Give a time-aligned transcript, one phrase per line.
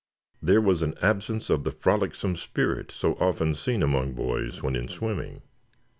[0.41, 4.87] There was an absence of the frolicsome spirit so often seen among boys when in
[4.87, 5.43] swimming.